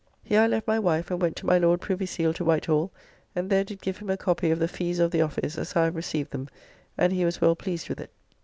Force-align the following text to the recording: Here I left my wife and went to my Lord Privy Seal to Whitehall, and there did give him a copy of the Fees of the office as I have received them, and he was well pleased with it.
Here 0.23 0.41
I 0.41 0.47
left 0.47 0.65
my 0.65 0.79
wife 0.79 1.11
and 1.11 1.21
went 1.21 1.35
to 1.35 1.45
my 1.45 1.59
Lord 1.59 1.79
Privy 1.79 2.07
Seal 2.07 2.33
to 2.33 2.43
Whitehall, 2.43 2.91
and 3.35 3.51
there 3.51 3.63
did 3.63 3.81
give 3.83 3.97
him 3.99 4.09
a 4.09 4.17
copy 4.17 4.49
of 4.49 4.57
the 4.57 4.67
Fees 4.67 4.97
of 4.97 5.11
the 5.11 5.21
office 5.21 5.59
as 5.59 5.75
I 5.75 5.83
have 5.83 5.95
received 5.95 6.31
them, 6.31 6.47
and 6.97 7.13
he 7.13 7.23
was 7.23 7.39
well 7.39 7.55
pleased 7.55 7.87
with 7.87 7.99
it. 7.99 8.09